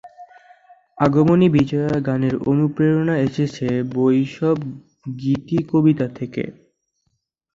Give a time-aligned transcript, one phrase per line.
[0.97, 3.65] আগমনী-বিজয়া গানের অনুপ্রেরণা এসেছে
[3.91, 4.57] বৈষ্ণব
[5.15, 6.43] গীতিকবিতা থেকে।